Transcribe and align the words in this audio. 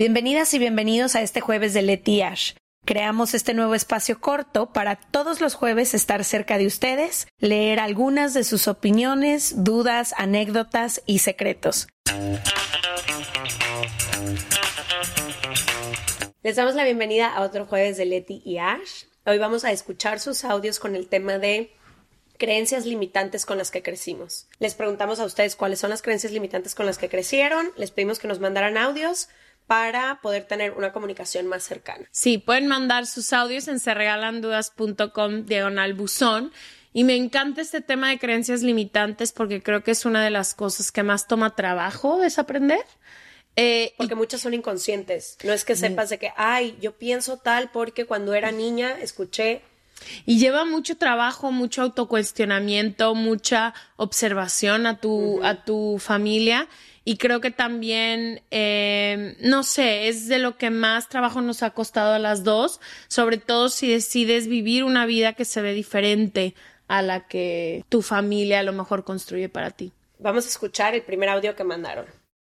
Bienvenidas 0.00 0.54
y 0.54 0.60
bienvenidos 0.60 1.16
a 1.16 1.22
este 1.22 1.40
jueves 1.40 1.74
de 1.74 1.82
Leti 1.82 2.22
Ash. 2.22 2.52
Creamos 2.84 3.34
este 3.34 3.52
nuevo 3.52 3.74
espacio 3.74 4.20
corto 4.20 4.72
para 4.72 4.94
todos 4.94 5.40
los 5.40 5.56
jueves 5.56 5.92
estar 5.92 6.22
cerca 6.22 6.56
de 6.56 6.68
ustedes, 6.68 7.26
leer 7.40 7.80
algunas 7.80 8.32
de 8.32 8.44
sus 8.44 8.68
opiniones, 8.68 9.64
dudas, 9.64 10.14
anécdotas 10.16 11.02
y 11.04 11.18
secretos. 11.18 11.88
Les 16.44 16.54
damos 16.54 16.76
la 16.76 16.84
bienvenida 16.84 17.34
a 17.34 17.42
otro 17.42 17.66
jueves 17.66 17.96
de 17.96 18.04
Leti 18.04 18.40
y 18.44 18.58
Ash. 18.58 19.06
Hoy 19.26 19.38
vamos 19.38 19.64
a 19.64 19.72
escuchar 19.72 20.20
sus 20.20 20.44
audios 20.44 20.78
con 20.78 20.94
el 20.94 21.08
tema 21.08 21.38
de 21.38 21.72
creencias 22.38 22.86
limitantes 22.86 23.44
con 23.44 23.58
las 23.58 23.72
que 23.72 23.82
crecimos. 23.82 24.46
Les 24.60 24.76
preguntamos 24.76 25.18
a 25.18 25.24
ustedes 25.24 25.56
cuáles 25.56 25.80
son 25.80 25.90
las 25.90 26.02
creencias 26.02 26.32
limitantes 26.32 26.76
con 26.76 26.86
las 26.86 26.98
que 26.98 27.08
crecieron, 27.08 27.72
les 27.76 27.90
pedimos 27.90 28.20
que 28.20 28.28
nos 28.28 28.38
mandaran 28.38 28.78
audios 28.78 29.28
para 29.68 30.20
poder 30.22 30.44
tener 30.44 30.72
una 30.72 30.92
comunicación 30.92 31.46
más 31.46 31.62
cercana. 31.62 32.08
Sí, 32.10 32.38
pueden 32.38 32.66
mandar 32.66 33.06
sus 33.06 33.32
audios 33.32 33.68
en 33.68 33.78
serregalandudas.com 33.78 35.44
diagonal 35.44 35.94
buzón. 35.94 36.52
Y 36.94 37.04
me 37.04 37.14
encanta 37.14 37.60
este 37.60 37.82
tema 37.82 38.08
de 38.08 38.18
creencias 38.18 38.62
limitantes 38.62 39.30
porque 39.30 39.62
creo 39.62 39.84
que 39.84 39.90
es 39.90 40.06
una 40.06 40.24
de 40.24 40.30
las 40.30 40.54
cosas 40.54 40.90
que 40.90 41.02
más 41.02 41.28
toma 41.28 41.54
trabajo 41.54 42.18
desaprender. 42.18 42.84
Eh, 43.56 43.92
porque 43.98 44.14
muchas 44.14 44.40
son 44.40 44.54
inconscientes. 44.54 45.36
No 45.44 45.52
es 45.52 45.66
que 45.66 45.76
sepas 45.76 46.08
de 46.08 46.18
que, 46.18 46.32
ay, 46.36 46.76
yo 46.80 46.92
pienso 46.96 47.36
tal 47.36 47.70
porque 47.70 48.06
cuando 48.06 48.32
era 48.32 48.50
niña 48.50 48.96
escuché 49.00 49.62
y 50.24 50.38
lleva 50.38 50.64
mucho 50.64 50.96
trabajo, 50.96 51.52
mucho 51.52 51.82
autocuestionamiento, 51.82 53.14
mucha 53.14 53.74
observación 53.96 54.86
a 54.86 54.98
tu, 54.98 55.42
a 55.44 55.64
tu 55.64 55.98
familia. 55.98 56.68
Y 57.08 57.16
creo 57.16 57.40
que 57.40 57.50
también, 57.50 58.42
eh, 58.50 59.34
no 59.40 59.62
sé, 59.62 60.08
es 60.08 60.28
de 60.28 60.38
lo 60.38 60.58
que 60.58 60.68
más 60.68 61.08
trabajo 61.08 61.40
nos 61.40 61.62
ha 61.62 61.70
costado 61.70 62.12
a 62.12 62.18
las 62.18 62.44
dos, 62.44 62.82
sobre 63.08 63.38
todo 63.38 63.70
si 63.70 63.90
decides 63.90 64.46
vivir 64.46 64.84
una 64.84 65.06
vida 65.06 65.32
que 65.32 65.46
se 65.46 65.62
ve 65.62 65.72
diferente 65.72 66.54
a 66.86 67.00
la 67.00 67.26
que 67.26 67.82
tu 67.88 68.02
familia 68.02 68.60
a 68.60 68.62
lo 68.62 68.74
mejor 68.74 69.04
construye 69.04 69.48
para 69.48 69.70
ti. 69.70 69.94
Vamos 70.18 70.44
a 70.44 70.48
escuchar 70.50 70.94
el 70.94 71.00
primer 71.00 71.30
audio 71.30 71.56
que 71.56 71.64
mandaron. 71.64 72.04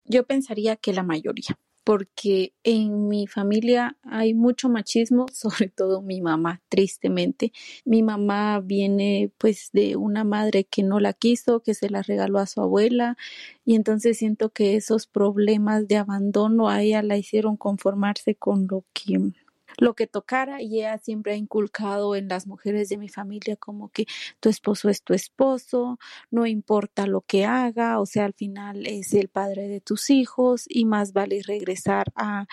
Yo 0.05 0.22
pensaría 0.22 0.77
que 0.77 0.92
la 0.92 1.02
mayoría 1.02 1.58
porque 1.84 2.54
en 2.64 3.08
mi 3.08 3.27
familia 3.27 3.96
hay 4.02 4.34
mucho 4.34 4.68
machismo, 4.68 5.27
sobre 5.32 5.68
todo 5.68 6.02
mi 6.02 6.20
mamá, 6.20 6.62
tristemente. 6.68 7.52
Mi 7.84 8.02
mamá 8.02 8.60
viene 8.60 9.30
pues 9.38 9.70
de 9.72 9.96
una 9.96 10.24
madre 10.24 10.64
que 10.64 10.82
no 10.82 10.98
la 10.98 11.12
quiso, 11.12 11.60
que 11.60 11.74
se 11.74 11.90
la 11.90 12.02
regaló 12.02 12.38
a 12.38 12.46
su 12.46 12.60
abuela 12.60 13.16
y 13.64 13.74
entonces 13.77 14.18
siento 14.18 14.50
que 14.50 14.77
esos 14.77 15.06
problemas 15.06 15.86
de 15.88 15.96
abandono 15.98 16.68
a 16.68 16.82
ella 16.82 17.02
la 17.02 17.16
hicieron 17.18 17.56
conformarse 17.56 18.34
con 18.34 18.66
lo 18.68 18.84
que 18.92 19.33
lo 19.79 19.95
que 19.95 20.07
tocara 20.07 20.62
y 20.62 20.80
ella 20.80 20.98
siempre 20.98 21.33
ha 21.33 21.36
inculcado 21.36 22.17
en 22.17 22.29
las 22.29 22.46
mujeres 22.46 22.89
de 22.89 22.96
mi 22.96 23.08
familia 23.08 23.57
como 23.57 23.89
que 23.90 24.07
tu 24.40 24.48
esposo 24.48 24.89
es 24.89 25.02
tu 25.02 25.14
esposo, 25.14 25.98
no 26.30 26.46
importa 26.46 27.07
lo 27.07 27.23
que 27.23 27.45
haga, 27.45 28.01
o 28.01 28.07
sea, 28.07 28.24
al 28.24 28.34
final 28.34 28.86
es 28.86 29.14
el 29.14 29.29
padre 29.29 29.68
de 29.68 29.80
tus 29.80 30.11
hijos 30.11 30.64
y 30.68 30.84
más 30.84 31.13
vale 31.13 31.42
regresar 31.46 32.07
a 32.17 32.46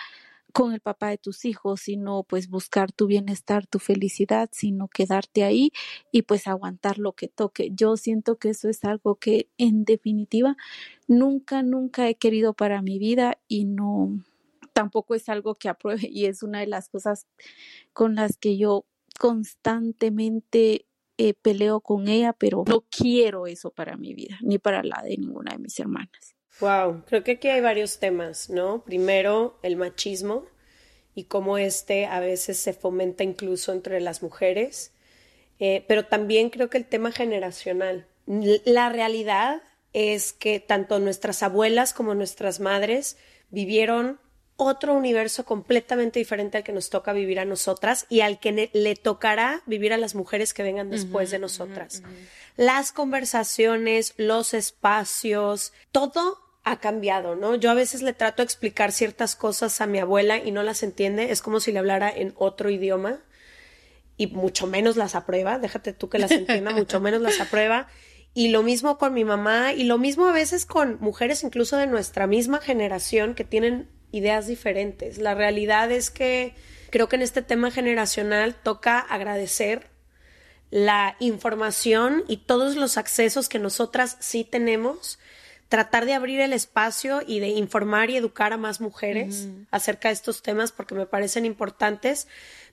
con 0.52 0.72
el 0.72 0.80
papá 0.80 1.08
de 1.08 1.18
tus 1.18 1.44
hijos, 1.44 1.80
sino 1.82 2.24
pues 2.24 2.48
buscar 2.48 2.92
tu 2.92 3.06
bienestar, 3.06 3.66
tu 3.66 3.78
felicidad, 3.78 4.50
sino 4.52 4.88
quedarte 4.88 5.44
ahí 5.44 5.72
y 6.12 6.22
pues 6.22 6.46
aguantar 6.46 6.98
lo 6.98 7.12
que 7.12 7.28
toque. 7.28 7.70
Yo 7.72 7.96
siento 7.96 8.36
que 8.36 8.50
eso 8.50 8.68
es 8.68 8.84
algo 8.84 9.16
que 9.16 9.48
en 9.58 9.84
definitiva 9.84 10.56
nunca, 11.08 11.62
nunca 11.62 12.08
he 12.08 12.14
querido 12.16 12.52
para 12.54 12.82
mi 12.82 12.98
vida 12.98 13.38
y 13.48 13.64
no, 13.64 14.18
tampoco 14.72 15.14
es 15.14 15.28
algo 15.28 15.54
que 15.54 15.68
apruebe 15.68 16.08
y 16.08 16.26
es 16.26 16.42
una 16.42 16.60
de 16.60 16.66
las 16.66 16.88
cosas 16.88 17.26
con 17.92 18.14
las 18.14 18.36
que 18.36 18.56
yo 18.56 18.86
constantemente 19.18 20.86
eh, 21.18 21.34
peleo 21.34 21.80
con 21.80 22.08
ella, 22.08 22.32
pero 22.32 22.64
no 22.66 22.84
quiero 22.90 23.46
eso 23.46 23.70
para 23.70 23.96
mi 23.96 24.14
vida, 24.14 24.38
ni 24.40 24.58
para 24.58 24.82
la 24.82 25.02
de 25.02 25.16
ninguna 25.16 25.52
de 25.52 25.58
mis 25.58 25.78
hermanas. 25.78 26.34
Wow, 26.60 27.04
creo 27.06 27.22
que 27.22 27.32
aquí 27.32 27.48
hay 27.48 27.60
varios 27.60 27.98
temas, 27.98 28.50
¿no? 28.50 28.84
Primero, 28.84 29.58
el 29.62 29.76
machismo 29.76 30.46
y 31.14 31.24
cómo 31.24 31.58
este 31.58 32.06
a 32.06 32.20
veces 32.20 32.58
se 32.58 32.72
fomenta 32.72 33.24
incluso 33.24 33.72
entre 33.72 34.00
las 34.00 34.22
mujeres, 34.22 34.92
eh, 35.58 35.84
pero 35.86 36.06
también 36.06 36.50
creo 36.50 36.70
que 36.70 36.78
el 36.78 36.86
tema 36.86 37.12
generacional. 37.12 38.06
La 38.26 38.88
realidad 38.88 39.62
es 39.92 40.32
que 40.32 40.60
tanto 40.60 40.98
nuestras 40.98 41.42
abuelas 41.42 41.92
como 41.92 42.14
nuestras 42.14 42.60
madres 42.60 43.16
vivieron 43.50 44.18
otro 44.56 44.94
universo 44.94 45.44
completamente 45.44 46.18
diferente 46.18 46.58
al 46.58 46.64
que 46.64 46.72
nos 46.72 46.90
toca 46.90 47.12
vivir 47.12 47.40
a 47.40 47.44
nosotras 47.44 48.06
y 48.08 48.20
al 48.20 48.38
que 48.38 48.70
le 48.72 48.96
tocará 48.96 49.62
vivir 49.66 49.92
a 49.92 49.98
las 49.98 50.14
mujeres 50.14 50.54
que 50.54 50.62
vengan 50.62 50.90
después 50.90 51.30
de 51.30 51.38
nosotras. 51.38 52.02
Las 52.56 52.92
conversaciones, 52.92 54.14
los 54.16 54.54
espacios, 54.54 55.72
todo 55.90 56.38
ha 56.64 56.78
cambiado, 56.78 57.34
¿no? 57.34 57.56
Yo 57.56 57.70
a 57.70 57.74
veces 57.74 58.02
le 58.02 58.12
trato 58.12 58.42
de 58.42 58.44
explicar 58.44 58.92
ciertas 58.92 59.34
cosas 59.34 59.80
a 59.80 59.86
mi 59.86 59.98
abuela 59.98 60.38
y 60.38 60.52
no 60.52 60.62
las 60.62 60.82
entiende, 60.82 61.32
es 61.32 61.42
como 61.42 61.58
si 61.58 61.72
le 61.72 61.80
hablara 61.80 62.10
en 62.10 62.34
otro 62.36 62.70
idioma 62.70 63.20
y 64.16 64.28
mucho 64.28 64.66
menos 64.66 64.96
las 64.96 65.14
aprueba, 65.14 65.58
déjate 65.58 65.92
tú 65.92 66.08
que 66.08 66.18
las 66.18 66.30
entienda, 66.30 66.70
mucho 66.74 67.00
menos 67.00 67.20
las 67.20 67.40
aprueba. 67.40 67.88
Y 68.34 68.48
lo 68.48 68.62
mismo 68.62 68.96
con 68.96 69.12
mi 69.12 69.24
mamá 69.24 69.72
y 69.74 69.84
lo 69.84 69.98
mismo 69.98 70.26
a 70.26 70.32
veces 70.32 70.64
con 70.64 70.98
mujeres 71.00 71.42
incluso 71.44 71.76
de 71.76 71.86
nuestra 71.86 72.26
misma 72.26 72.58
generación 72.58 73.34
que 73.34 73.44
tienen 73.44 73.90
ideas 74.12 74.46
diferentes. 74.46 75.18
La 75.18 75.34
realidad 75.34 75.90
es 75.90 76.10
que 76.10 76.54
creo 76.90 77.08
que 77.08 77.16
en 77.16 77.22
este 77.22 77.42
tema 77.42 77.70
generacional 77.70 78.54
toca 78.54 78.98
agradecer 78.98 79.90
la 80.70 81.16
información 81.20 82.24
y 82.28 82.38
todos 82.38 82.76
los 82.76 82.96
accesos 82.96 83.48
que 83.48 83.58
nosotras 83.58 84.16
sí 84.20 84.44
tenemos, 84.44 85.18
tratar 85.68 86.06
de 86.06 86.14
abrir 86.14 86.40
el 86.40 86.52
espacio 86.52 87.22
y 87.26 87.40
de 87.40 87.48
informar 87.48 88.10
y 88.10 88.16
educar 88.16 88.52
a 88.52 88.58
más 88.58 88.80
mujeres 88.80 89.48
acerca 89.70 90.08
de 90.08 90.14
estos 90.14 90.42
temas 90.42 90.72
porque 90.72 90.94
me 90.94 91.06
parecen 91.06 91.44
importantes, 91.44 92.26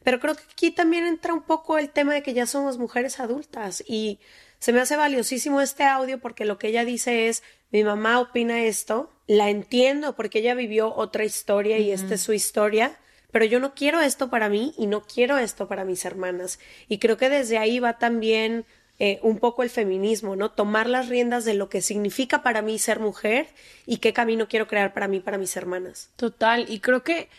pero 0.04 0.20
creo 0.20 0.36
que 0.36 0.44
aquí 0.52 0.72
también 0.72 1.06
entra 1.06 1.34
un 1.34 1.42
poco 1.42 1.78
el 1.78 1.90
tema 1.90 2.14
de 2.14 2.24
que 2.24 2.34
ya 2.34 2.46
somos 2.46 2.78
mujeres 2.78 3.20
adultas 3.20 3.84
y 3.88 4.20
se 4.60 4.74
me 4.74 4.82
hace 4.82 4.98
valiosísimo 4.98 5.62
este 5.62 5.84
audio 5.84 6.20
porque 6.20 6.46
lo 6.46 6.58
que 6.58 6.68
ella 6.68 6.86
dice 6.86 7.30
es, 7.30 7.44
mi 7.72 7.84
mamá 7.84 8.20
opina 8.20 8.64
esto, 8.64 9.12
la 9.30 9.52
entiendo 9.52 10.16
porque 10.16 10.40
ella 10.40 10.56
vivió 10.56 10.92
otra 10.96 11.24
historia 11.24 11.78
y 11.78 11.92
esta 11.92 12.16
es 12.16 12.22
su 12.22 12.34
historia, 12.34 12.98
pero 13.32 13.46
yo 13.46 13.60
no 13.60 13.76
quiero 13.76 14.02
esto 14.02 14.32
para 14.32 14.50
mí 14.50 14.74
y 14.76 14.88
no 14.88 15.04
quiero 15.04 15.38
esto 15.38 15.68
para 15.68 15.86
mis 15.86 16.04
hermanas. 16.04 16.58
Y 16.88 16.98
creo 16.98 17.16
que 17.16 17.30
desde 17.30 17.60
ahí 17.60 17.80
va 17.80 18.00
también 18.00 18.66
eh, 18.98 19.20
un 19.22 19.38
poco 19.38 19.62
el 19.62 19.70
feminismo, 19.70 20.36
¿no? 20.36 20.50
Tomar 20.50 20.90
las 20.90 21.10
riendas 21.10 21.46
de 21.46 21.54
lo 21.54 21.70
que 21.70 21.84
significa 21.84 22.42
para 22.42 22.64
mí 22.64 22.80
ser 22.80 23.00
mujer 23.00 23.46
y 23.86 23.98
qué 23.98 24.14
camino 24.14 24.48
quiero 24.48 24.68
crear 24.68 24.96
para 24.96 25.08
mí, 25.08 25.20
para 25.20 25.38
mis 25.38 25.56
hermanas. 25.56 26.10
Total, 26.16 26.66
y 26.68 26.80
creo 26.80 27.04
que 27.04 27.30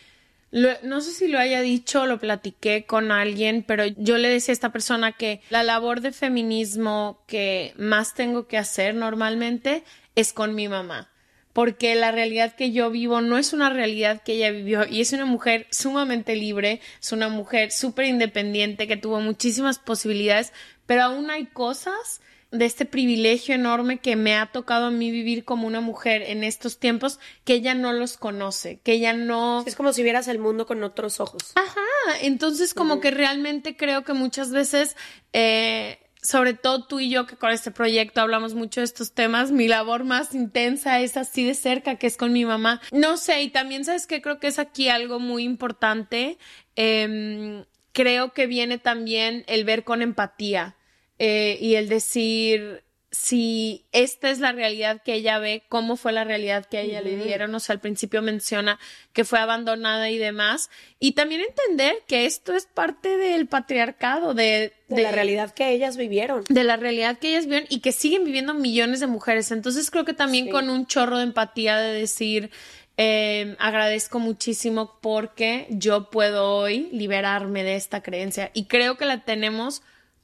no 0.53 1.01
sé 1.01 1.11
si 1.11 1.27
lo 1.27 1.39
haya 1.39 1.59
dicho, 1.59 2.05
lo 2.05 2.19
platiqué 2.19 2.85
con 2.85 3.11
alguien, 3.11 3.63
pero 3.67 3.85
yo 3.85 4.17
le 4.17 4.29
decía 4.29 4.53
a 4.53 4.53
esta 4.53 4.71
persona 4.71 5.11
que 5.11 5.41
la 5.49 5.63
labor 5.63 5.99
de 5.99 6.13
feminismo 6.13 7.21
que 7.27 7.73
más 7.77 8.13
tengo 8.13 8.47
que 8.47 8.57
hacer 8.57 8.95
normalmente 8.95 9.83
es 10.15 10.31
con 10.31 10.55
mi 10.55 10.69
mamá, 10.69 11.09
porque 11.53 11.95
la 11.95 12.11
realidad 12.11 12.55
que 12.55 12.71
yo 12.71 12.89
vivo 12.89 13.21
no 13.21 13.37
es 13.37 13.53
una 13.53 13.69
realidad 13.69 14.21
que 14.23 14.33
ella 14.33 14.51
vivió 14.51 14.85
y 14.87 15.01
es 15.01 15.13
una 15.13 15.25
mujer 15.25 15.67
sumamente 15.71 16.35
libre, 16.35 16.81
es 17.01 17.11
una 17.11 17.29
mujer 17.29 17.71
súper 17.71 18.05
independiente 18.05 18.87
que 18.87 18.97
tuvo 18.97 19.19
muchísimas 19.19 19.79
posibilidades, 19.79 20.53
pero 20.85 21.03
aún 21.03 21.29
hay 21.29 21.45
cosas 21.47 22.21
de 22.51 22.65
este 22.65 22.85
privilegio 22.85 23.55
enorme 23.55 23.99
que 23.99 24.17
me 24.17 24.35
ha 24.35 24.51
tocado 24.51 24.87
a 24.87 24.91
mí 24.91 25.09
vivir 25.09 25.45
como 25.45 25.67
una 25.67 25.79
mujer 25.79 26.21
en 26.21 26.43
estos 26.43 26.79
tiempos 26.79 27.17
que 27.45 27.53
ella 27.53 27.73
no 27.73 27.93
los 27.93 28.17
conoce, 28.17 28.79
que 28.83 28.93
ella 28.93 29.13
no... 29.13 29.63
Es 29.65 29.75
como 29.75 29.93
si 29.93 30.03
vieras 30.03 30.27
el 30.27 30.39
mundo 30.39 30.65
con 30.65 30.83
otros 30.83 31.21
ojos. 31.21 31.53
Ajá, 31.55 32.19
entonces 32.21 32.73
como 32.73 32.99
que 32.99 33.09
realmente 33.11 33.77
creo 33.77 34.03
que 34.03 34.13
muchas 34.13 34.51
veces... 34.51 34.97
Eh, 35.31 35.97
sobre 36.21 36.53
todo 36.53 36.85
tú 36.85 36.99
y 36.99 37.09
yo 37.09 37.25
que 37.25 37.35
con 37.35 37.51
este 37.51 37.71
proyecto 37.71 38.21
hablamos 38.21 38.53
mucho 38.53 38.81
de 38.81 38.85
estos 38.85 39.13
temas, 39.13 39.51
mi 39.51 39.67
labor 39.67 40.03
más 40.03 40.35
intensa 40.35 40.99
es 40.99 41.17
así 41.17 41.43
de 41.43 41.55
cerca, 41.55 41.95
que 41.95 42.07
es 42.07 42.17
con 42.17 42.31
mi 42.31 42.45
mamá. 42.45 42.81
No 42.91 43.17
sé, 43.17 43.41
y 43.41 43.49
también 43.49 43.85
sabes 43.85 44.05
que 44.05 44.21
creo 44.21 44.39
que 44.39 44.47
es 44.47 44.59
aquí 44.59 44.89
algo 44.89 45.19
muy 45.19 45.43
importante. 45.43 46.37
Em, 46.75 47.65
creo 47.91 48.33
que 48.33 48.47
viene 48.47 48.77
también 48.77 49.43
el 49.47 49.65
ver 49.65 49.83
con 49.83 50.01
empatía 50.01 50.75
eh, 51.17 51.57
y 51.59 51.75
el 51.75 51.89
decir, 51.89 52.83
si 53.11 53.83
esta 53.91 54.29
es 54.29 54.39
la 54.39 54.53
realidad 54.53 55.01
que 55.03 55.13
ella 55.13 55.37
ve, 55.37 55.63
cómo 55.67 55.97
fue 55.97 56.13
la 56.13 56.23
realidad 56.23 56.65
que 56.65 56.77
a 56.77 56.81
ella 56.81 57.01
le 57.01 57.17
dieron. 57.17 57.53
O 57.53 57.59
sea, 57.59 57.73
al 57.73 57.81
principio 57.81 58.21
menciona 58.21 58.79
que 59.11 59.25
fue 59.25 59.37
abandonada 59.37 60.09
y 60.09 60.17
demás. 60.17 60.69
Y 60.97 61.11
también 61.11 61.41
entender 61.41 61.97
que 62.07 62.25
esto 62.25 62.53
es 62.53 62.67
parte 62.67 63.17
del 63.17 63.47
patriarcado, 63.47 64.33
de, 64.33 64.71
de, 64.87 65.03
la 65.03 65.11
realidad 65.11 65.53
que 65.53 65.71
ellas 65.71 65.97
vivieron. 65.97 66.45
De 66.47 66.63
la 66.63 66.77
realidad 66.77 67.19
que 67.19 67.29
ellas 67.29 67.45
vivieron 67.45 67.67
y 67.69 67.81
que 67.81 67.91
siguen 67.91 68.23
viviendo 68.23 68.53
millones 68.53 69.01
de 69.01 69.07
mujeres. 69.07 69.51
Entonces 69.51 69.91
creo 69.91 70.05
que 70.05 70.13
también 70.13 70.49
con 70.49 70.69
un 70.69 70.85
chorro 70.85 71.17
de 71.17 71.23
empatía 71.23 71.77
de 71.77 71.93
decir, 71.93 72.49
eh, 72.95 73.57
agradezco 73.59 74.19
muchísimo 74.19 74.99
porque 75.01 75.67
yo 75.69 76.09
puedo 76.09 76.55
hoy 76.55 76.87
liberarme 76.93 77.63
de 77.63 77.75
esta 77.75 78.01
creencia. 78.01 78.51
Y 78.53 78.67
creo 78.67 78.95
que 78.95 79.05
la 79.05 79.25
tenemos 79.25 79.83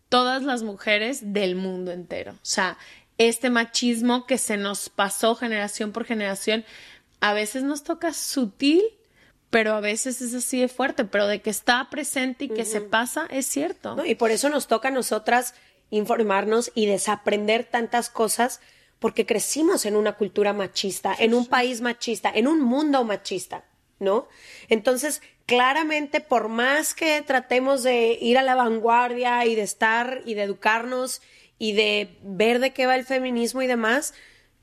todas 0.09 0.43
las 0.43 0.63
mujeres 0.63 1.33
del 1.33 1.55
mundo 1.55 1.91
entero. 1.91 2.33
O 2.33 2.37
sea, 2.41 2.77
este 3.17 3.49
machismo 3.49 4.25
que 4.25 4.37
se 4.37 4.57
nos 4.57 4.89
pasó 4.89 5.35
generación 5.35 5.91
por 5.91 6.05
generación, 6.05 6.65
a 7.19 7.33
veces 7.33 7.63
nos 7.63 7.83
toca 7.83 8.13
sutil, 8.13 8.83
pero 9.49 9.73
a 9.73 9.79
veces 9.79 10.21
es 10.21 10.33
así 10.33 10.59
de 10.59 10.67
fuerte, 10.67 11.05
pero 11.05 11.27
de 11.27 11.41
que 11.41 11.49
está 11.49 11.89
presente 11.89 12.45
y 12.45 12.49
que 12.49 12.65
se 12.65 12.81
pasa, 12.81 13.27
es 13.29 13.45
cierto. 13.47 13.97
y 14.05 14.15
por 14.15 14.31
eso 14.31 14.49
nos 14.49 14.67
toca 14.67 14.89
a 14.89 14.91
nosotras 14.91 15.55
informarnos 15.89 16.71
y 16.75 16.85
desaprender 16.85 17.63
tantas 17.63 18.09
cosas, 18.09 18.59
porque 18.99 19.25
crecimos 19.25 19.85
en 19.85 19.95
una 19.95 20.13
cultura 20.13 20.53
machista, 20.53 21.15
en 21.17 21.33
un 21.33 21.45
país 21.45 21.81
machista, 21.81 22.29
en 22.33 22.47
un 22.47 22.61
mundo 22.61 23.03
machista, 23.03 23.63
¿no? 23.99 24.27
Entonces, 24.69 25.21
claramente, 25.47 26.21
por 26.21 26.49
más 26.49 26.93
que 26.93 27.23
tratemos 27.23 27.81
de 27.81 28.19
ir 28.21 28.37
a 28.37 28.43
la 28.43 28.53
vanguardia 28.53 29.43
y 29.45 29.55
de 29.55 29.63
estar 29.63 30.21
y 30.25 30.35
de 30.35 30.43
educarnos 30.43 31.21
y 31.57 31.73
de 31.73 32.15
ver 32.21 32.59
de 32.59 32.73
qué 32.73 32.85
va 32.85 32.95
el 32.95 33.05
feminismo 33.05 33.63
y 33.63 33.67
demás, 33.67 34.13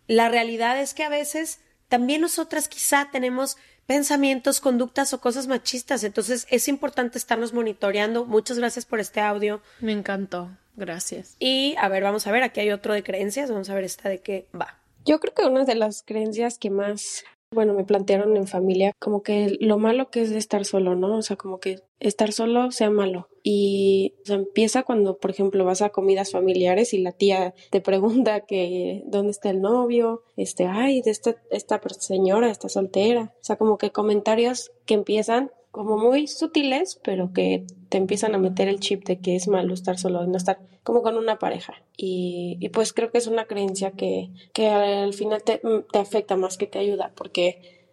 la 0.06 0.28
realidad 0.28 0.80
es 0.80 0.94
que 0.94 1.02
a 1.02 1.08
veces 1.08 1.60
también 1.88 2.20
nosotras 2.20 2.68
quizá 2.68 3.08
tenemos 3.10 3.56
pensamientos, 3.86 4.60
conductas 4.60 5.12
o 5.12 5.20
cosas 5.20 5.46
machistas. 5.46 6.04
Entonces 6.04 6.46
es 6.50 6.68
importante 6.68 7.18
estarnos 7.18 7.52
monitoreando. 7.52 8.26
Muchas 8.26 8.58
gracias 8.58 8.84
por 8.84 9.00
este 9.00 9.20
audio. 9.20 9.62
Me 9.80 9.92
encantó. 9.92 10.50
Gracias. 10.76 11.36
Y 11.38 11.76
a 11.78 11.88
ver, 11.88 12.02
vamos 12.02 12.26
a 12.26 12.32
ver, 12.32 12.42
aquí 12.42 12.60
hay 12.60 12.70
otro 12.70 12.94
de 12.94 13.02
creencias. 13.02 13.50
Vamos 13.50 13.70
a 13.70 13.74
ver 13.74 13.84
esta 13.84 14.08
de 14.08 14.18
qué 14.20 14.46
va. 14.58 14.78
Yo 15.06 15.20
creo 15.20 15.34
que 15.34 15.44
una 15.44 15.64
de 15.64 15.74
las 15.74 16.02
creencias 16.02 16.58
que 16.58 16.70
más 16.70 17.24
bueno, 17.54 17.74
me 17.74 17.84
plantearon 17.84 18.36
en 18.36 18.46
familia 18.46 18.92
como 18.98 19.22
que 19.22 19.56
lo 19.60 19.78
malo 19.78 20.10
que 20.10 20.22
es 20.22 20.30
estar 20.32 20.64
solo, 20.64 20.94
¿no? 20.94 21.16
O 21.16 21.22
sea, 21.22 21.36
como 21.36 21.60
que 21.60 21.80
estar 22.00 22.32
solo 22.32 22.70
sea 22.70 22.90
malo. 22.90 23.28
Y 23.42 24.14
o 24.28 24.32
empieza 24.32 24.82
cuando, 24.82 25.18
por 25.18 25.30
ejemplo, 25.30 25.64
vas 25.64 25.82
a 25.82 25.90
comidas 25.90 26.32
familiares 26.32 26.92
y 26.92 26.98
la 26.98 27.12
tía 27.12 27.54
te 27.70 27.80
pregunta 27.80 28.40
que 28.46 29.02
dónde 29.06 29.30
está 29.30 29.50
el 29.50 29.60
novio, 29.60 30.22
este, 30.36 30.66
ay, 30.66 31.00
de 31.02 31.10
esta, 31.10 31.36
esta 31.50 31.80
señora 31.98 32.50
está 32.50 32.68
soltera. 32.68 33.32
O 33.40 33.44
sea, 33.44 33.56
como 33.56 33.78
que 33.78 33.90
comentarios 33.90 34.72
que 34.84 34.94
empiezan 34.94 35.50
como 35.70 35.98
muy 35.98 36.28
sutiles, 36.28 37.00
pero 37.02 37.32
que 37.32 37.66
empiezan 37.96 38.34
a 38.34 38.38
meter 38.38 38.68
el 38.68 38.80
chip 38.80 39.04
de 39.04 39.18
que 39.20 39.36
es 39.36 39.48
malo 39.48 39.74
estar 39.74 39.98
solo 39.98 40.24
y 40.24 40.28
no 40.28 40.36
estar 40.36 40.60
como 40.82 41.02
con 41.02 41.16
una 41.16 41.38
pareja. 41.38 41.74
Y, 41.96 42.56
y 42.60 42.68
pues 42.68 42.92
creo 42.92 43.10
que 43.10 43.18
es 43.18 43.26
una 43.26 43.46
creencia 43.46 43.92
que, 43.92 44.30
que 44.52 44.68
al 44.68 45.14
final 45.14 45.42
te, 45.42 45.60
te, 45.92 45.98
afecta 45.98 46.36
más 46.36 46.56
que 46.56 46.66
te 46.66 46.78
ayuda, 46.78 47.12
porque 47.14 47.84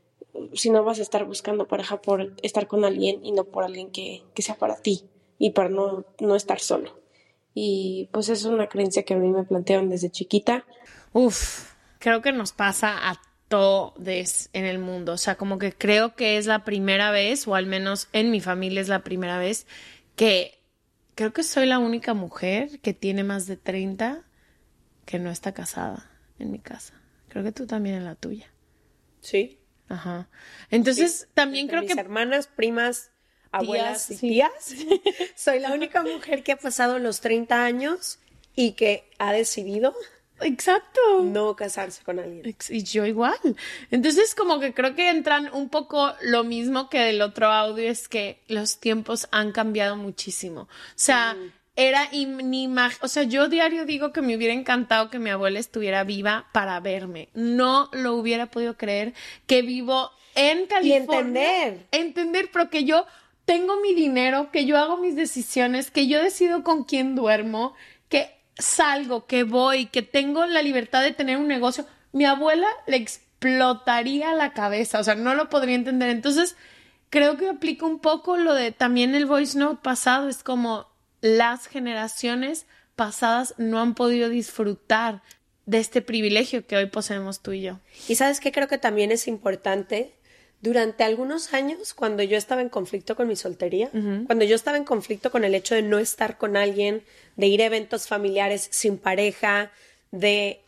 si 0.54 0.70
no 0.70 0.84
vas 0.84 1.00
a 1.00 1.02
estar 1.04 1.26
buscando 1.26 1.68
pareja 1.68 2.02
por 2.02 2.34
estar 2.42 2.68
con 2.68 2.86
alguien 2.86 3.24
y 3.24 3.32
no 3.32 3.46
por 3.46 3.64
alguien 3.64 3.92
que, 3.92 4.24
que 4.34 4.42
sea 4.42 4.56
para 4.56 4.82
ti 4.82 5.04
y 5.38 5.52
para 5.52 5.70
no, 5.70 6.06
no 6.20 6.36
estar 6.36 6.60
solo. 6.60 7.00
Y 7.54 8.10
pues 8.12 8.30
es 8.30 8.46
una 8.46 8.68
creencia 8.68 9.04
que 9.04 9.14
a 9.14 9.18
mí 9.18 9.30
me 9.30 9.44
plantearon 9.44 9.90
desde 9.90 10.10
chiquita. 10.10 10.66
Uf, 11.14 11.74
creo 12.00 12.22
que 12.22 12.32
nos 12.32 12.54
pasa 12.54 13.10
a 13.10 13.22
en 13.54 14.66
el 14.66 14.80
mundo. 14.80 15.14
O 15.14 15.18
sea, 15.18 15.36
como 15.36 15.58
que 15.58 15.74
creo 15.74 16.16
que 16.16 16.38
es 16.38 16.46
la 16.46 16.64
primera 16.64 17.12
vez, 17.12 17.48
o 17.48 17.56
al 17.56 17.66
menos 17.66 18.08
en 18.14 18.32
mi 18.32 18.42
familia 18.42 18.82
es 18.82 18.88
la 18.88 19.04
primera 19.04 19.38
vez, 19.38 19.68
que 20.16 20.60
creo 21.16 21.34
que 21.34 21.44
soy 21.44 21.66
la 21.66 21.80
única 21.80 22.14
mujer 22.14 22.80
que 22.80 22.94
tiene 22.94 23.24
más 23.24 23.48
de 23.48 23.58
30 23.58 24.24
que 25.06 25.20
no 25.20 25.30
está 25.30 25.54
casada 25.54 26.10
en 26.40 26.52
mi 26.52 26.60
casa. 26.60 26.94
Creo 27.28 27.44
que 27.44 27.52
tú 27.52 27.66
también 27.66 27.96
en 27.96 28.06
la 28.06 28.16
tuya. 28.16 28.52
Sí. 29.20 29.60
Ajá. 29.88 30.30
Entonces, 30.70 31.28
también 31.34 31.68
creo 31.68 31.82
mis 31.82 31.94
que... 31.94 32.00
hermanas, 32.00 32.48
primas, 32.48 33.12
abuelas 33.52 34.10
y 34.12 34.18
tías. 34.18 34.76
soy 35.36 35.60
la 35.60 35.74
única 35.74 36.02
mujer 36.02 36.44
que 36.44 36.54
ha 36.54 36.58
pasado 36.58 36.98
los 37.00 37.20
30 37.22 37.64
años 37.64 38.20
y 38.56 38.74
que 38.74 39.10
ha 39.20 39.34
decidido 39.34 39.94
Exacto. 40.42 41.00
No 41.24 41.56
casarse 41.56 42.04
con 42.04 42.20
alguien. 42.20 42.56
Y 42.70 42.84
yo 42.84 43.06
igual. 43.06 43.38
Entonces, 43.90 44.36
como 44.36 44.60
que 44.60 44.74
creo 44.74 44.96
que 44.96 45.10
entran 45.10 45.50
un 45.54 45.70
poco 45.70 46.12
lo 46.22 46.44
mismo 46.44 46.90
que 46.90 47.00
del 47.00 47.22
otro 47.22 47.48
audio, 47.48 47.90
es 47.90 48.08
que 48.08 48.42
los 48.48 48.80
tiempos 48.80 49.28
han 49.32 49.52
cambiado 49.52 49.96
muchísimo. 49.96 50.62
O 50.62 50.68
sea, 50.96 51.34
mm. 51.34 51.52
era 51.76 52.10
inimag... 52.12 52.94
O 53.02 53.08
sea, 53.08 53.24
yo 53.24 53.48
diario 53.48 53.86
digo 53.86 54.12
que 54.12 54.22
me 54.22 54.36
hubiera 54.36 54.54
encantado 54.54 55.10
que 55.10 55.20
mi 55.20 55.30
abuela 55.30 55.60
estuviera 55.60 56.04
viva 56.04 56.48
para 56.54 56.80
verme. 56.80 57.30
No 57.34 57.90
lo 57.94 58.16
hubiera 58.16 58.48
podido 58.48 58.78
creer 58.78 59.14
que 59.48 59.62
vivo 59.62 60.12
en 60.36 60.66
California. 60.66 60.88
Y 60.88 61.02
entender. 61.02 61.88
Entender, 61.92 62.50
pero 62.52 62.70
que 62.70 62.84
yo 62.84 63.06
tengo 63.46 63.82
mi 63.82 63.94
dinero, 63.94 64.50
que 64.52 64.66
yo 64.66 64.78
hago 64.78 64.98
mis 64.98 65.16
decisiones, 65.16 65.92
que 65.92 66.08
yo 66.08 66.22
decido 66.22 66.64
con 66.64 66.84
quién 66.84 67.16
duermo, 67.16 67.74
que 68.08 68.41
salgo, 68.62 69.26
que 69.26 69.44
voy, 69.44 69.88
que 69.88 70.02
tengo 70.02 70.46
la 70.46 70.62
libertad 70.62 71.02
de 71.02 71.14
tener 71.14 71.38
un 71.38 71.48
negocio, 71.48 71.86
mi 72.12 72.26
abuela 72.26 72.68
le 72.88 72.98
explotaría 72.98 74.34
la 74.34 74.54
cabeza, 74.54 75.00
o 75.00 75.04
sea, 75.04 75.16
no 75.16 75.36
lo 75.36 75.50
podría 75.50 75.76
entender. 75.76 76.10
Entonces, 76.10 76.56
creo 77.10 77.38
que 77.38 77.50
aplica 77.50 77.86
un 77.86 78.00
poco 78.00 78.38
lo 78.38 78.54
de 78.54 78.72
también 78.72 79.16
el 79.16 79.26
voice 79.26 79.58
note 79.58 79.82
pasado, 79.84 80.30
es 80.30 80.44
como 80.44 80.88
las 81.22 81.68
generaciones 81.68 82.66
pasadas 82.96 83.56
no 83.58 83.80
han 83.80 83.96
podido 83.96 84.30
disfrutar 84.30 85.22
de 85.66 85.80
este 85.80 86.02
privilegio 86.02 86.66
que 86.66 86.76
hoy 86.76 86.88
poseemos 86.88 87.42
tú 87.42 87.52
y 87.54 87.62
yo. 87.62 87.80
Y 88.08 88.16
sabes 88.16 88.40
que 88.40 88.52
creo 88.52 88.68
que 88.68 88.78
también 88.78 89.12
es 89.12 89.28
importante 89.28 90.14
durante 90.62 91.04
algunos 91.04 91.54
años, 91.54 91.94
cuando 91.94 92.22
yo 92.24 92.38
estaba 92.38 92.62
en 92.62 92.70
conflicto 92.70 93.16
con 93.16 93.28
mi 93.28 93.36
soltería, 93.36 93.90
cuando 94.28 94.46
yo 94.46 94.56
estaba 94.56 94.78
en 94.78 94.84
conflicto 94.84 95.32
con 95.32 95.44
el 95.44 95.56
hecho 95.56 95.76
de 95.76 95.82
no 95.82 95.98
estar 95.98 96.38
con 96.38 96.56
alguien, 96.56 97.04
de 97.36 97.48
ir 97.48 97.62
a 97.64 97.66
eventos 97.66 98.08
familiares 98.08 98.68
sin 98.72 98.98
pareja, 98.98 99.72
de 100.12 100.62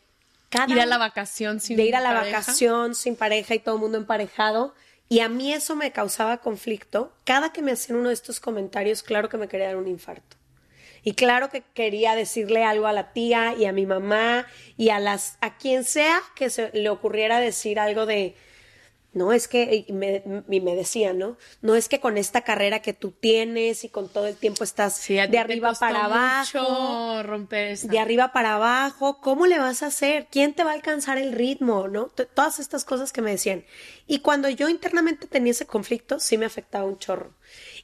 ir 0.68 0.80
a 0.80 0.86
la 0.86 0.98
vacación 0.98 1.60
sin 1.60 1.78
de 1.78 1.84
ir 1.84 1.96
a 1.96 2.02
la 2.02 2.14
vacación 2.14 2.96
sin 2.96 3.16
pareja 3.16 3.54
y 3.54 3.60
todo 3.60 3.76
el 3.76 3.82
mundo 3.82 3.98
emparejado, 3.98 4.74
y 5.10 5.20
a 5.20 5.30
mí 5.30 5.54
eso 5.54 5.76
me 5.76 5.92
causaba 5.92 6.38
conflicto. 6.38 7.14
Cada 7.24 7.54
que 7.54 7.62
me 7.62 7.72
hacían 7.72 8.00
uno 8.00 8.08
de 8.08 8.16
estos 8.16 8.40
comentarios, 8.40 9.04
claro 9.04 9.30
que 9.30 9.38
me 9.38 9.48
quería 9.48 9.68
dar 9.68 9.78
un 9.78 9.88
infarto. 9.88 10.38
Y 11.04 11.14
claro 11.14 11.50
que 11.50 11.62
quería 11.74 12.16
decirle 12.16 12.64
algo 12.64 12.88
a 12.88 12.94
la 12.94 13.12
tía 13.12 13.54
y 13.56 13.66
a 13.66 13.74
mi 13.74 13.86
mamá 13.86 14.48
y 14.78 14.90
a 14.90 15.00
las 15.00 15.38
a 15.42 15.58
quien 15.58 15.84
sea 15.84 16.20
que 16.34 16.50
se 16.50 16.72
le 16.74 16.90
ocurriera 16.90 17.40
decir 17.40 17.78
algo 17.78 18.06
de 18.06 18.36
no 19.14 19.32
es 19.32 19.48
que, 19.48 19.86
y 19.88 19.94
me, 19.94 20.24
me 20.48 20.76
decía, 20.76 21.14
¿no? 21.14 21.38
No 21.62 21.76
es 21.76 21.88
que 21.88 22.00
con 22.00 22.18
esta 22.18 22.42
carrera 22.42 22.82
que 22.82 22.94
tú 22.94 23.12
tienes 23.12 23.84
y 23.84 23.90
con 23.90 24.10
todo 24.10 24.28
el 24.28 24.36
tiempo 24.36 24.64
estás 24.64 25.08
de 25.08 25.38
arriba 25.38 25.74
para 25.74 26.06
abajo, 26.06 27.22
romper 27.24 27.78
de 27.78 28.00
arriba 28.00 28.32
para 28.32 28.56
abajo, 28.56 29.22
¿cómo 29.22 29.46
le 29.46 29.60
vas 29.60 29.84
a 29.84 29.88
hacer? 29.88 30.28
¿Quién 30.32 30.54
te 30.54 30.64
va 30.64 30.72
a 30.72 30.74
alcanzar 30.74 31.18
el 31.18 31.32
ritmo? 31.32 31.88
¿No? 31.88 32.06
todas 32.08 32.60
estas 32.60 32.86
cosas 32.86 33.14
que 33.14 33.22
me 33.22 33.32
decían. 33.32 33.66
Y 34.08 34.20
cuando 34.20 34.50
yo 34.50 34.68
internamente 34.68 35.28
tenía 35.28 35.52
ese 35.52 35.68
conflicto, 35.68 36.20
sí 36.20 36.38
me 36.38 36.46
afectaba 36.46 36.86
un 36.86 36.98
chorro. 36.98 37.34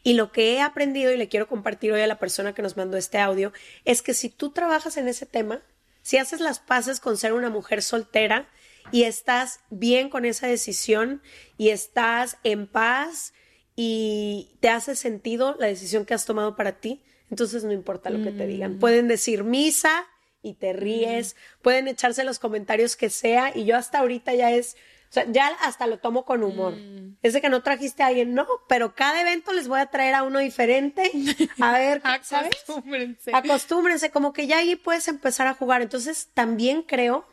Y 0.04 0.14
lo 0.14 0.32
que 0.32 0.54
he 0.54 0.62
aprendido 0.62 1.12
y 1.12 1.18
le 1.18 1.30
quiero 1.30 1.48
compartir 1.48 1.92
hoy 1.92 2.02
a 2.02 2.08
la 2.08 2.20
persona 2.20 2.54
que 2.54 2.62
nos 2.62 2.78
mandó 2.78 2.98
este 2.98 3.20
audio 3.20 3.54
es 3.86 4.02
que 4.02 4.14
si 4.14 4.30
tú 4.30 4.50
trabajas 4.52 4.98
en 4.98 5.08
ese 5.08 5.26
tema, 5.26 5.62
si 6.02 6.18
haces 6.18 6.40
las 6.40 6.60
paces 6.60 7.00
con 7.00 7.18
ser 7.18 7.34
una 7.34 7.50
mujer 7.50 7.84
soltera, 7.84 8.50
y 8.92 9.04
estás 9.04 9.62
bien 9.70 10.10
con 10.10 10.26
esa 10.26 10.48
decisión 10.48 11.22
y 11.58 11.70
estás 11.70 12.38
en 12.44 12.68
paz 12.68 13.34
y 13.76 14.58
te 14.60 14.70
hace 14.70 14.96
sentido 14.96 15.56
la 15.60 15.68
decisión 15.68 16.06
que 16.06 16.14
has 16.14 16.26
tomado 16.26 16.56
para 16.56 16.80
ti, 16.80 17.02
entonces 17.30 17.64
no 17.64 17.72
importa 17.72 18.10
lo 18.10 18.24
que 18.24 18.32
te 18.32 18.48
digan. 18.48 18.76
Mm. 18.76 18.80
Pueden 18.80 19.08
decir 19.08 19.44
misa 19.44 20.06
y 20.42 20.56
te 20.56 20.74
ríes, 20.74 21.36
mm. 21.36 21.62
pueden 21.62 21.88
echarse 21.88 22.24
los 22.24 22.40
comentarios 22.40 22.96
que 22.96 23.10
sea 23.10 23.56
y 23.56 23.66
yo 23.66 23.78
hasta 23.78 24.00
ahorita 24.00 24.34
ya 24.34 24.52
es 24.52 24.76
O 25.10 25.14
sea, 25.14 25.26
ya 25.32 25.48
hasta 25.62 25.88
lo 25.88 26.00
tomo 26.00 26.26
con 26.26 26.44
humor. 26.44 26.76
Mm. 26.76 27.18
Es 27.24 27.34
de 27.34 27.42
que 27.42 27.50
no 27.50 27.64
trajiste 27.64 28.04
a 28.04 28.08
alguien, 28.08 28.34
no, 28.34 28.48
pero 28.68 28.96
cada 28.96 29.22
evento 29.22 29.54
les 29.54 29.68
voy 29.68 29.80
a 29.80 29.86
traer 29.88 30.14
a 30.14 30.24
uno 30.24 30.40
diferente. 30.40 31.12
A 31.60 31.72
ver, 31.72 32.02
¿sabes? 32.22 32.52
Acostúmbrense. 32.64 33.32
Acostúmbrense, 33.34 34.12
como 34.12 34.34
que 34.34 34.46
ya 34.46 34.58
ahí 34.58 34.76
puedes 34.76 35.08
empezar 35.08 35.48
a 35.48 35.54
jugar. 35.54 35.82
Entonces, 35.82 36.30
también 36.34 36.84
creo 36.84 37.26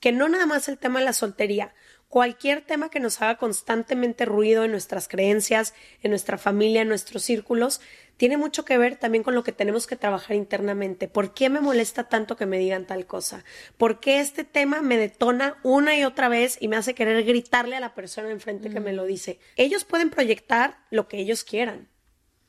que 0.00 0.12
no 0.12 0.28
nada 0.28 0.46
más 0.46 0.68
el 0.68 0.78
tema 0.78 0.98
de 0.98 1.04
la 1.04 1.12
soltería, 1.12 1.74
cualquier 2.08 2.62
tema 2.62 2.90
que 2.90 3.00
nos 3.00 3.20
haga 3.20 3.36
constantemente 3.36 4.24
ruido 4.24 4.64
en 4.64 4.70
nuestras 4.70 5.08
creencias, 5.08 5.74
en 6.02 6.10
nuestra 6.10 6.38
familia, 6.38 6.82
en 6.82 6.88
nuestros 6.88 7.22
círculos, 7.22 7.80
tiene 8.16 8.36
mucho 8.36 8.64
que 8.64 8.78
ver 8.78 8.96
también 8.96 9.22
con 9.22 9.34
lo 9.34 9.44
que 9.44 9.52
tenemos 9.52 9.86
que 9.86 9.94
trabajar 9.94 10.34
internamente. 10.34 11.06
¿Por 11.06 11.34
qué 11.34 11.48
me 11.48 11.60
molesta 11.60 12.08
tanto 12.08 12.36
que 12.36 12.46
me 12.46 12.58
digan 12.58 12.84
tal 12.84 13.06
cosa? 13.06 13.44
¿Por 13.76 14.00
qué 14.00 14.18
este 14.18 14.42
tema 14.42 14.82
me 14.82 14.96
detona 14.96 15.58
una 15.62 15.96
y 15.96 16.04
otra 16.04 16.28
vez 16.28 16.58
y 16.60 16.66
me 16.66 16.76
hace 16.76 16.94
querer 16.94 17.22
gritarle 17.24 17.76
a 17.76 17.80
la 17.80 17.94
persona 17.94 18.30
enfrente 18.30 18.70
que 18.70 18.80
me 18.80 18.92
lo 18.92 19.04
dice? 19.04 19.38
Ellos 19.54 19.84
pueden 19.84 20.10
proyectar 20.10 20.78
lo 20.90 21.06
que 21.06 21.18
ellos 21.18 21.44
quieran. 21.44 21.88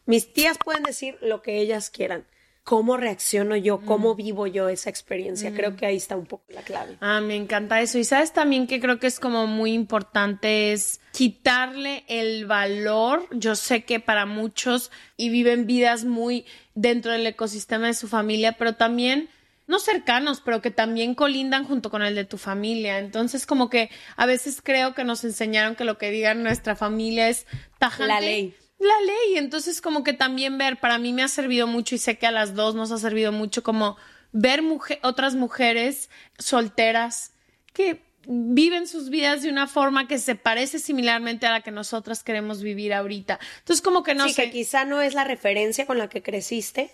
Mis 0.07 0.33
tías 0.33 0.57
pueden 0.57 0.81
decir 0.81 1.19
lo 1.21 1.43
que 1.43 1.59
ellas 1.59 1.91
quieran. 1.91 2.25
¿Cómo 2.63 2.97
reacciono 2.97 3.55
yo? 3.55 3.81
¿Cómo 3.81 4.13
vivo 4.13 4.45
yo 4.45 4.69
esa 4.69 4.89
experiencia? 4.89 5.53
Creo 5.53 5.75
que 5.75 5.87
ahí 5.87 5.95
está 5.95 6.15
un 6.15 6.27
poco 6.27 6.43
la 6.49 6.61
clave. 6.61 6.97
Ah, 7.01 7.19
me 7.19 7.35
encanta 7.35 7.81
eso. 7.81 7.97
Y 7.97 8.03
sabes 8.03 8.31
también 8.31 8.67
que 8.67 8.79
creo 8.79 8.99
que 8.99 9.07
es 9.07 9.19
como 9.19 9.47
muy 9.47 9.73
importante 9.73 10.71
es 10.71 11.01
quitarle 11.11 12.03
el 12.07 12.45
valor. 12.45 13.27
Yo 13.31 13.55
sé 13.55 13.85
que 13.85 13.99
para 13.99 14.27
muchos 14.27 14.91
y 15.17 15.29
viven 15.29 15.65
vidas 15.65 16.05
muy 16.05 16.45
dentro 16.75 17.11
del 17.11 17.25
ecosistema 17.25 17.87
de 17.87 17.95
su 17.95 18.07
familia, 18.07 18.53
pero 18.53 18.75
también 18.75 19.29
no 19.69 19.77
cercanos, 19.79 20.41
pero 20.43 20.61
que 20.61 20.71
también 20.71 21.13
colindan 21.13 21.63
junto 21.63 21.91
con 21.91 22.01
el 22.01 22.15
de 22.15 22.25
tu 22.25 22.37
familia. 22.37 22.97
Entonces, 22.97 23.45
como 23.45 23.69
que 23.69 23.91
a 24.15 24.25
veces 24.25 24.61
creo 24.63 24.95
que 24.95 25.03
nos 25.03 25.23
enseñaron 25.23 25.75
que 25.75 25.85
lo 25.85 25.99
que 25.99 26.09
digan 26.09 26.41
nuestra 26.41 26.75
familia 26.75 27.29
es 27.29 27.45
tajante. 27.77 28.07
La 28.07 28.19
ley. 28.19 28.55
La 28.79 29.01
ley. 29.01 29.37
Entonces, 29.37 29.81
como 29.81 30.03
que 30.03 30.13
también 30.13 30.57
ver, 30.57 30.79
para 30.79 30.97
mí 30.97 31.13
me 31.13 31.23
ha 31.23 31.27
servido 31.27 31.67
mucho 31.67 31.95
y 31.95 31.97
sé 31.97 32.17
que 32.17 32.27
a 32.27 32.31
las 32.31 32.55
dos 32.55 32.75
nos 32.75 32.91
ha 32.91 32.97
servido 32.97 33.31
mucho 33.31 33.61
como 33.61 33.97
ver 34.31 34.63
otras 35.01 35.35
mujeres 35.35 36.09
solteras 36.37 37.33
que 37.73 38.01
viven 38.27 38.87
sus 38.87 39.09
vidas 39.09 39.41
de 39.41 39.49
una 39.49 39.67
forma 39.67 40.07
que 40.07 40.19
se 40.19 40.35
parece 40.35 40.79
similarmente 40.79 41.47
a 41.47 41.51
la 41.51 41.61
que 41.61 41.71
nosotras 41.71 42.23
queremos 42.23 42.61
vivir 42.61 42.93
ahorita. 42.93 43.39
Entonces, 43.59 43.81
como 43.81 44.03
que 44.03 44.15
no 44.15 44.27
sí, 44.27 44.33
sé. 44.33 44.43
que 44.43 44.51
quizá 44.51 44.85
no 44.85 45.01
es 45.01 45.13
la 45.13 45.23
referencia 45.23 45.85
con 45.85 45.97
la 45.97 46.09
que 46.09 46.21
creciste, 46.21 46.91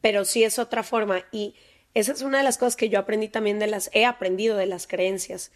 pero 0.00 0.24
sí 0.24 0.44
es 0.44 0.58
otra 0.58 0.82
forma. 0.82 1.24
Y 1.32 1.54
esa 1.94 2.12
es 2.12 2.22
una 2.22 2.38
de 2.38 2.44
las 2.44 2.58
cosas 2.58 2.76
que 2.76 2.88
yo 2.88 2.98
aprendí 2.98 3.28
también 3.28 3.58
de 3.58 3.66
las, 3.66 3.88
he 3.92 4.04
aprendido 4.04 4.56
de 4.56 4.66
las 4.66 4.86
creencias. 4.86 5.52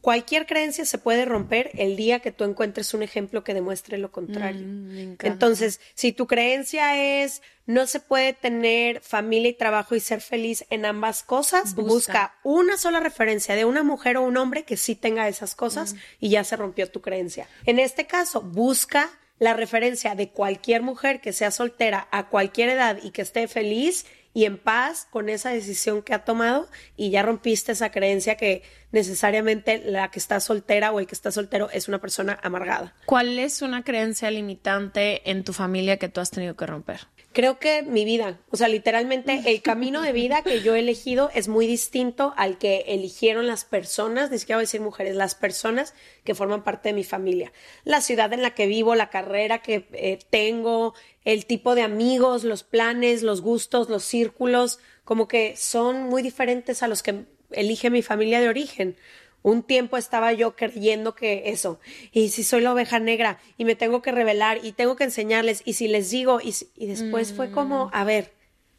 Cualquier 0.00 0.46
creencia 0.46 0.84
se 0.84 0.98
puede 0.98 1.24
romper 1.24 1.70
el 1.74 1.96
día 1.96 2.20
que 2.20 2.32
tú 2.32 2.44
encuentres 2.44 2.94
un 2.94 3.02
ejemplo 3.02 3.44
que 3.44 3.54
demuestre 3.54 3.98
lo 3.98 4.10
contrario. 4.10 4.66
Mm. 4.66 5.16
Entonces, 5.20 5.80
si 5.94 6.12
tu 6.12 6.26
creencia 6.26 7.22
es 7.22 7.42
no 7.66 7.86
se 7.86 8.00
puede 8.00 8.32
tener 8.32 9.00
familia 9.00 9.50
y 9.50 9.54
trabajo 9.54 9.94
y 9.94 10.00
ser 10.00 10.20
feliz 10.20 10.64
en 10.70 10.84
ambas 10.84 11.22
cosas, 11.22 11.74
Busca. 11.74 11.88
busca, 11.88 12.34
una 12.42 12.76
sola 12.76 12.98
referencia 12.98 13.54
de 13.54 13.64
una 13.64 13.84
mujer 13.84 14.16
o 14.16 14.22
un 14.22 14.36
hombre 14.36 14.64
que 14.64 14.76
sí 14.76 14.96
tenga 14.96 15.28
esas 15.28 15.54
cosas 15.54 15.94
y 16.18 16.30
ya 16.30 16.42
se 16.42 16.56
rompió 16.56 16.90
tu 16.90 17.00
creencia. 17.00 17.46
En 17.66 17.78
este 17.78 18.06
caso, 18.06 18.40
busca 18.40 19.10
la 19.38 19.54
referencia 19.54 20.14
de 20.14 20.30
cualquier 20.30 20.82
mujer 20.82 21.20
que 21.20 21.32
sea 21.32 21.50
soltera 21.50 22.08
a 22.10 22.28
cualquier 22.28 22.68
edad 22.70 22.98
y 23.02 23.10
que 23.10 23.22
esté 23.22 23.48
feliz 23.48 24.04
y 24.32 24.44
en 24.44 24.58
paz 24.58 25.06
con 25.10 25.28
esa 25.28 25.50
decisión 25.50 26.02
que 26.02 26.14
ha 26.14 26.24
tomado 26.24 26.68
y 26.96 27.10
ya 27.10 27.22
rompiste 27.22 27.72
esa 27.72 27.90
creencia 27.90 28.36
que 28.36 28.62
necesariamente 28.92 29.82
la 29.84 30.10
que 30.10 30.18
está 30.18 30.40
soltera 30.40 30.92
o 30.92 31.00
el 31.00 31.06
que 31.06 31.14
está 31.14 31.32
soltero 31.32 31.68
es 31.70 31.88
una 31.88 32.00
persona 32.00 32.38
amargada. 32.42 32.94
¿Cuál 33.06 33.38
es 33.38 33.62
una 33.62 33.82
creencia 33.82 34.30
limitante 34.30 35.30
en 35.30 35.44
tu 35.44 35.52
familia 35.52 35.98
que 35.98 36.08
tú 36.08 36.20
has 36.20 36.30
tenido 36.30 36.56
que 36.56 36.66
romper? 36.66 37.00
Creo 37.32 37.60
que 37.60 37.82
mi 37.82 38.04
vida, 38.04 38.40
o 38.50 38.56
sea, 38.56 38.66
literalmente 38.66 39.42
el 39.46 39.62
camino 39.62 40.02
de 40.02 40.12
vida 40.12 40.42
que 40.42 40.62
yo 40.62 40.74
he 40.74 40.80
elegido 40.80 41.30
es 41.32 41.46
muy 41.46 41.66
distinto 41.68 42.34
al 42.36 42.58
que 42.58 42.84
eligieron 42.88 43.46
las 43.46 43.64
personas, 43.64 44.30
ni 44.30 44.38
siquiera 44.38 44.56
voy 44.56 44.62
a 44.62 44.66
decir 44.66 44.80
mujeres, 44.80 45.14
las 45.14 45.36
personas 45.36 45.94
que 46.24 46.34
forman 46.34 46.64
parte 46.64 46.88
de 46.88 46.94
mi 46.94 47.04
familia. 47.04 47.52
La 47.84 48.00
ciudad 48.00 48.32
en 48.32 48.42
la 48.42 48.54
que 48.54 48.66
vivo, 48.66 48.96
la 48.96 49.10
carrera 49.10 49.62
que 49.62 49.86
eh, 49.92 50.18
tengo, 50.30 50.94
el 51.24 51.46
tipo 51.46 51.76
de 51.76 51.82
amigos, 51.82 52.42
los 52.42 52.64
planes, 52.64 53.22
los 53.22 53.42
gustos, 53.42 53.88
los 53.88 54.02
círculos, 54.02 54.80
como 55.04 55.28
que 55.28 55.56
son 55.56 56.04
muy 56.04 56.22
diferentes 56.22 56.82
a 56.82 56.88
los 56.88 57.02
que 57.02 57.26
elige 57.52 57.90
mi 57.90 58.02
familia 58.02 58.40
de 58.40 58.48
origen. 58.48 58.96
Un 59.42 59.62
tiempo 59.62 59.96
estaba 59.96 60.32
yo 60.32 60.54
creyendo 60.54 61.14
que 61.14 61.44
eso, 61.46 61.80
y 62.12 62.28
si 62.28 62.42
soy 62.42 62.60
la 62.60 62.72
oveja 62.72 62.98
negra 62.98 63.38
y 63.56 63.64
me 63.64 63.74
tengo 63.74 64.02
que 64.02 64.12
revelar 64.12 64.58
y 64.62 64.72
tengo 64.72 64.96
que 64.96 65.04
enseñarles 65.04 65.62
y 65.64 65.74
si 65.74 65.88
les 65.88 66.10
digo 66.10 66.40
y, 66.42 66.54
y 66.76 66.86
después 66.86 67.32
fue 67.32 67.50
como, 67.50 67.90
a 67.94 68.04
ver, 68.04 68.32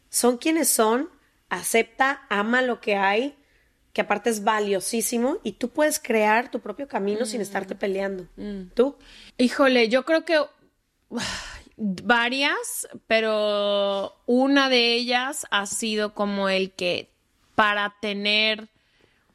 son 0.08 0.36
quienes 0.36 0.68
son, 0.68 1.08
acepta, 1.48 2.26
ama 2.28 2.62
lo 2.62 2.80
que 2.80 2.96
hay, 2.96 3.34
que 3.92 4.00
aparte 4.00 4.30
es 4.30 4.42
valiosísimo 4.42 5.38
y 5.42 5.52
tú 5.52 5.68
puedes 5.68 5.98
crear 5.98 6.50
tu 6.50 6.60
propio 6.60 6.88
camino 6.88 7.26
sin 7.26 7.40
estarte 7.40 7.74
peleando. 7.74 8.26
¿Tú? 8.74 8.96
Híjole, 9.36 9.88
yo 9.88 10.04
creo 10.04 10.24
que 10.24 10.40
varias, 11.76 12.88
pero 13.06 14.14
una 14.26 14.68
de 14.68 14.94
ellas 14.94 15.46
ha 15.50 15.66
sido 15.66 16.14
como 16.14 16.48
el 16.48 16.72
que 16.72 17.10
para 17.54 17.94
tener 18.00 18.68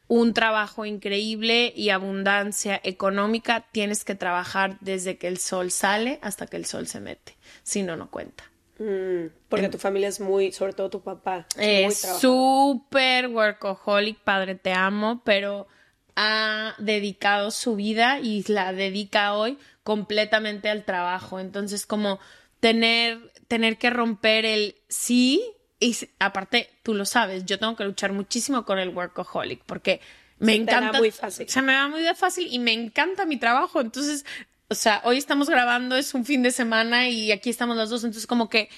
un 0.07 0.33
trabajo 0.33 0.85
increíble 0.85 1.73
y 1.75 1.89
abundancia 1.89 2.79
económica 2.83 3.65
tienes 3.71 4.03
que 4.05 4.15
trabajar 4.15 4.77
desde 4.79 5.17
que 5.17 5.27
el 5.27 5.37
sol 5.37 5.71
sale 5.71 6.19
hasta 6.21 6.47
que 6.47 6.57
el 6.57 6.65
sol 6.65 6.87
se 6.87 6.99
mete, 6.99 7.35
si 7.63 7.83
no, 7.83 7.95
no 7.97 8.09
cuenta. 8.09 8.45
Mm, 8.79 9.31
porque 9.49 9.69
tu 9.69 9.77
familia 9.77 10.07
es 10.07 10.19
muy, 10.19 10.51
sobre 10.51 10.73
todo 10.73 10.89
tu 10.89 11.01
papá, 11.01 11.47
es 11.57 12.01
trabajador. 12.01 12.21
súper 12.21 13.27
workaholic, 13.27 14.19
padre, 14.19 14.55
te 14.55 14.71
amo, 14.71 15.21
pero 15.25 15.67
ha 16.15 16.75
dedicado 16.77 17.51
su 17.51 17.75
vida 17.75 18.19
y 18.19 18.43
la 18.47 18.73
dedica 18.73 19.33
hoy 19.33 19.57
completamente 19.83 20.69
al 20.69 20.83
trabajo. 20.83 21.39
Entonces, 21.39 21.85
como 21.85 22.19
tener, 22.59 23.31
tener 23.47 23.77
que 23.77 23.89
romper 23.89 24.45
el 24.45 24.75
sí, 24.87 25.43
y 25.79 25.95
aparte, 26.19 26.69
tú 26.83 26.93
lo 26.93 27.05
sabes, 27.05 27.45
yo 27.45 27.59
tengo 27.59 27.75
que 27.75 27.83
luchar 27.83 28.11
muchísimo 28.11 28.65
con 28.65 28.79
el 28.79 28.89
workaholic 28.89 29.63
porque 29.65 30.01
me 30.39 30.53
Se 30.53 30.61
encanta. 30.61 30.97
muy 30.99 31.11
fácil. 31.11 31.47
Se 31.49 31.61
me 31.61 31.73
va 31.73 31.87
muy 31.87 32.01
de 32.01 32.15
fácil 32.15 32.47
y 32.51 32.59
me 32.59 32.73
encanta 32.73 33.25
mi 33.25 33.37
trabajo. 33.37 33.81
Entonces, 33.81 34.25
o 34.69 34.75
sea, 34.75 35.01
hoy 35.03 35.17
estamos 35.17 35.49
grabando, 35.49 35.95
es 35.95 36.13
un 36.13 36.25
fin 36.25 36.43
de 36.43 36.51
semana 36.51 37.09
y 37.09 37.31
aquí 37.31 37.49
estamos 37.49 37.77
las 37.77 37.89
dos. 37.89 38.03
Entonces, 38.03 38.27
como 38.27 38.49
que 38.49 38.69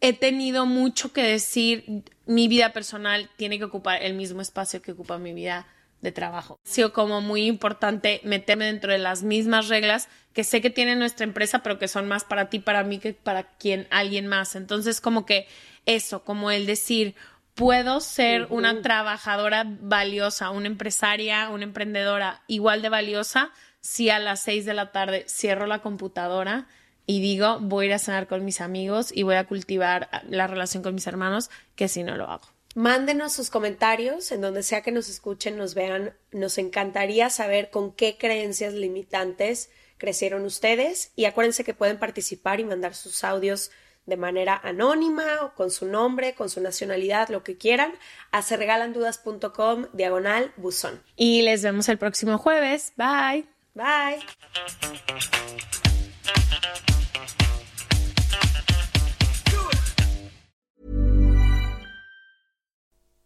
he 0.00 0.12
tenido 0.12 0.66
mucho 0.66 1.12
que 1.12 1.22
decir. 1.22 2.02
Mi 2.26 2.48
vida 2.48 2.72
personal 2.72 3.28
tiene 3.36 3.58
que 3.58 3.64
ocupar 3.64 4.02
el 4.02 4.14
mismo 4.14 4.40
espacio 4.40 4.80
que 4.80 4.92
ocupa 4.92 5.18
mi 5.18 5.34
vida 5.34 5.66
de 6.04 6.12
trabajo. 6.12 6.60
Ha 6.64 6.68
sido 6.68 6.92
como 6.92 7.20
muy 7.20 7.46
importante 7.46 8.20
meterme 8.22 8.66
dentro 8.66 8.92
de 8.92 8.98
las 8.98 9.24
mismas 9.24 9.68
reglas 9.68 10.08
que 10.32 10.44
sé 10.44 10.60
que 10.60 10.70
tiene 10.70 10.94
nuestra 10.94 11.24
empresa, 11.24 11.62
pero 11.62 11.78
que 11.78 11.88
son 11.88 12.06
más 12.06 12.22
para 12.22 12.48
ti, 12.48 12.60
para 12.60 12.84
mí, 12.84 12.98
que 12.98 13.14
para 13.14 13.44
quien, 13.56 13.88
alguien 13.90 14.28
más. 14.28 14.54
Entonces, 14.54 15.00
como 15.00 15.26
que 15.26 15.48
eso, 15.86 16.22
como 16.22 16.50
el 16.50 16.66
decir, 16.66 17.14
puedo 17.54 18.00
ser 18.00 18.46
una 18.50 18.82
trabajadora 18.82 19.64
valiosa, 19.66 20.50
una 20.50 20.66
empresaria, 20.66 21.48
una 21.48 21.64
emprendedora 21.64 22.42
igual 22.46 22.82
de 22.82 22.88
valiosa 22.88 23.50
si 23.80 24.10
a 24.10 24.18
las 24.18 24.42
seis 24.42 24.64
de 24.64 24.74
la 24.74 24.92
tarde 24.92 25.24
cierro 25.28 25.66
la 25.66 25.80
computadora 25.80 26.66
y 27.06 27.20
digo, 27.20 27.58
voy 27.60 27.84
a 27.84 27.88
ir 27.88 27.94
a 27.94 27.98
cenar 27.98 28.26
con 28.26 28.44
mis 28.44 28.60
amigos 28.60 29.12
y 29.14 29.22
voy 29.24 29.34
a 29.34 29.46
cultivar 29.46 30.08
la 30.28 30.46
relación 30.46 30.82
con 30.82 30.94
mis 30.94 31.06
hermanos, 31.06 31.50
que 31.76 31.88
si 31.88 32.02
no 32.02 32.16
lo 32.16 32.30
hago. 32.30 32.53
Mándenos 32.74 33.32
sus 33.32 33.50
comentarios 33.50 34.32
en 34.32 34.40
donde 34.40 34.64
sea 34.64 34.82
que 34.82 34.90
nos 34.90 35.08
escuchen, 35.08 35.56
nos 35.56 35.74
vean. 35.74 36.14
Nos 36.32 36.58
encantaría 36.58 37.30
saber 37.30 37.70
con 37.70 37.92
qué 37.92 38.18
creencias 38.18 38.74
limitantes 38.74 39.70
crecieron 39.96 40.44
ustedes 40.44 41.12
y 41.14 41.24
acuérdense 41.26 41.64
que 41.64 41.72
pueden 41.72 41.98
participar 41.98 42.58
y 42.58 42.64
mandar 42.64 42.94
sus 42.94 43.22
audios 43.22 43.70
de 44.06 44.16
manera 44.16 44.60
anónima 44.62 45.24
o 45.42 45.54
con 45.54 45.70
su 45.70 45.86
nombre, 45.86 46.34
con 46.34 46.50
su 46.50 46.60
nacionalidad, 46.60 47.28
lo 47.28 47.42
que 47.42 47.56
quieran, 47.56 47.92
a 48.32 48.42
serregalandudas.com 48.42 49.86
diagonal 49.92 50.52
buzón. 50.56 51.02
Y 51.16 51.42
les 51.42 51.62
vemos 51.62 51.88
el 51.88 51.98
próximo 51.98 52.38
jueves. 52.38 52.92
Bye. 52.96 53.46
Bye. 53.74 54.20